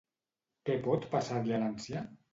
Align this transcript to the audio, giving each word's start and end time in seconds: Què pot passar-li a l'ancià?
Què 0.69 0.77
pot 0.89 1.05
passar-li 1.13 1.57
a 1.59 1.63
l'ancià? 1.65 2.07